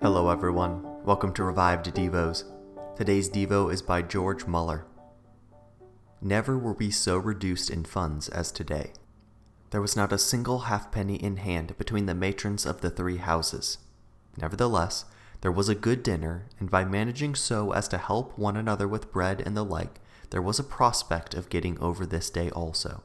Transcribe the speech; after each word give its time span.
Hello, 0.00 0.30
everyone. 0.30 1.02
Welcome 1.02 1.32
to 1.32 1.42
Revived 1.42 1.92
Devos. 1.92 2.44
Today's 2.96 3.28
Devo 3.28 3.72
is 3.72 3.82
by 3.82 4.00
George 4.00 4.46
Muller. 4.46 4.86
Never 6.22 6.56
were 6.56 6.74
we 6.74 6.92
so 6.92 7.18
reduced 7.18 7.68
in 7.68 7.82
funds 7.84 8.28
as 8.28 8.52
today. 8.52 8.92
There 9.70 9.80
was 9.80 9.96
not 9.96 10.12
a 10.12 10.18
single 10.18 10.60
halfpenny 10.60 11.16
in 11.16 11.38
hand 11.38 11.76
between 11.78 12.06
the 12.06 12.14
matrons 12.14 12.64
of 12.64 12.80
the 12.80 12.90
three 12.90 13.16
houses. 13.16 13.78
Nevertheless, 14.36 15.04
there 15.40 15.50
was 15.50 15.68
a 15.68 15.74
good 15.74 16.04
dinner, 16.04 16.46
and 16.60 16.70
by 16.70 16.84
managing 16.84 17.34
so 17.34 17.72
as 17.72 17.88
to 17.88 17.98
help 17.98 18.38
one 18.38 18.56
another 18.56 18.86
with 18.86 19.10
bread 19.10 19.42
and 19.44 19.56
the 19.56 19.64
like, 19.64 20.00
there 20.30 20.40
was 20.40 20.60
a 20.60 20.64
prospect 20.64 21.34
of 21.34 21.48
getting 21.48 21.76
over 21.80 22.06
this 22.06 22.30
day 22.30 22.50
also. 22.50 23.02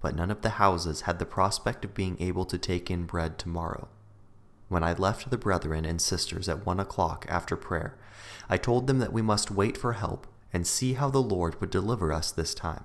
But 0.00 0.14
none 0.14 0.30
of 0.30 0.42
the 0.42 0.50
houses 0.50 1.00
had 1.00 1.18
the 1.18 1.26
prospect 1.26 1.84
of 1.84 1.94
being 1.94 2.16
able 2.20 2.44
to 2.44 2.58
take 2.58 2.92
in 2.92 3.06
bread 3.06 3.40
tomorrow. 3.40 3.88
When 4.72 4.82
I 4.82 4.94
left 4.94 5.28
the 5.28 5.36
brethren 5.36 5.84
and 5.84 6.00
sisters 6.00 6.48
at 6.48 6.64
one 6.64 6.80
o'clock 6.80 7.26
after 7.28 7.56
prayer, 7.56 7.94
I 8.48 8.56
told 8.56 8.86
them 8.86 9.00
that 9.00 9.12
we 9.12 9.20
must 9.20 9.50
wait 9.50 9.76
for 9.76 9.92
help 9.92 10.26
and 10.50 10.66
see 10.66 10.94
how 10.94 11.10
the 11.10 11.20
Lord 11.20 11.60
would 11.60 11.68
deliver 11.68 12.10
us 12.10 12.32
this 12.32 12.54
time. 12.54 12.84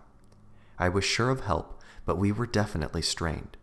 I 0.77 0.89
was 0.89 1.05
sure 1.05 1.29
of 1.29 1.45
help, 1.45 1.81
but 2.05 2.17
we 2.17 2.29
were 2.29 2.45
definitely 2.45 3.01
strained. 3.01 3.55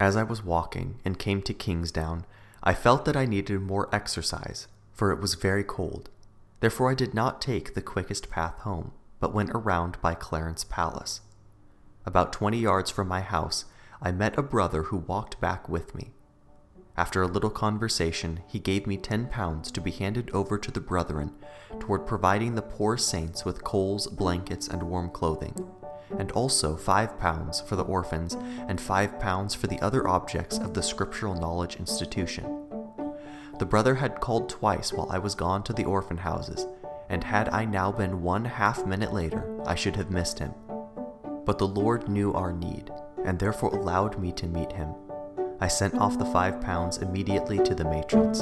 As 0.00 0.16
I 0.16 0.22
was 0.22 0.42
walking 0.42 1.00
and 1.04 1.18
came 1.18 1.42
to 1.42 1.52
Kingsdown, 1.52 2.24
I 2.62 2.72
felt 2.72 3.04
that 3.04 3.18
I 3.18 3.26
needed 3.26 3.60
more 3.60 3.94
exercise, 3.94 4.66
for 4.94 5.12
it 5.12 5.20
was 5.20 5.34
very 5.34 5.62
cold. 5.62 6.08
Therefore, 6.60 6.90
I 6.90 6.94
did 6.94 7.12
not 7.12 7.42
take 7.42 7.74
the 7.74 7.82
quickest 7.82 8.30
path 8.30 8.60
home, 8.60 8.92
but 9.20 9.34
went 9.34 9.50
around 9.50 10.00
by 10.00 10.14
Clarence 10.14 10.64
Place. 10.64 11.20
About 12.06 12.32
twenty 12.32 12.60
yards 12.60 12.90
from 12.90 13.08
my 13.08 13.20
house, 13.20 13.66
I 14.00 14.10
met 14.10 14.38
a 14.38 14.42
brother 14.42 14.84
who 14.84 14.96
walked 14.96 15.38
back 15.38 15.68
with 15.68 15.94
me. 15.94 16.12
After 16.96 17.22
a 17.22 17.26
little 17.26 17.50
conversation, 17.50 18.40
he 18.46 18.58
gave 18.58 18.86
me 18.86 18.98
ten 18.98 19.26
pounds 19.26 19.70
to 19.72 19.80
be 19.80 19.90
handed 19.90 20.30
over 20.32 20.58
to 20.58 20.70
the 20.70 20.80
brethren 20.80 21.32
toward 21.80 22.06
providing 22.06 22.54
the 22.54 22.60
poor 22.60 22.98
saints 22.98 23.46
with 23.46 23.64
coals, 23.64 24.06
blankets, 24.06 24.68
and 24.68 24.82
warm 24.82 25.08
clothing, 25.08 25.54
and 26.18 26.30
also 26.32 26.76
five 26.76 27.18
pounds 27.18 27.62
for 27.62 27.76
the 27.76 27.84
orphans 27.84 28.34
and 28.68 28.78
five 28.78 29.18
pounds 29.18 29.54
for 29.54 29.68
the 29.68 29.80
other 29.80 30.06
objects 30.06 30.58
of 30.58 30.74
the 30.74 30.82
Scriptural 30.82 31.34
Knowledge 31.34 31.76
Institution. 31.76 32.44
The 33.58 33.66
brother 33.66 33.94
had 33.94 34.20
called 34.20 34.50
twice 34.50 34.92
while 34.92 35.10
I 35.10 35.18
was 35.18 35.34
gone 35.34 35.62
to 35.64 35.72
the 35.72 35.86
orphan 35.86 36.18
houses, 36.18 36.66
and 37.08 37.24
had 37.24 37.48
I 37.48 37.64
now 37.64 37.90
been 37.90 38.22
one 38.22 38.44
half 38.44 38.84
minute 38.84 39.14
later, 39.14 39.58
I 39.64 39.76
should 39.76 39.96
have 39.96 40.10
missed 40.10 40.38
him. 40.38 40.52
But 41.46 41.56
the 41.56 41.66
Lord 41.66 42.10
knew 42.10 42.34
our 42.34 42.52
need, 42.52 42.90
and 43.24 43.38
therefore 43.38 43.70
allowed 43.70 44.18
me 44.18 44.30
to 44.32 44.46
meet 44.46 44.72
him 44.72 44.94
I 45.62 45.68
sent 45.68 45.94
off 45.94 46.18
the 46.18 46.24
five 46.24 46.60
pounds 46.60 46.98
immediately 46.98 47.58
to 47.58 47.72
the 47.72 47.84
matrons. 47.84 48.40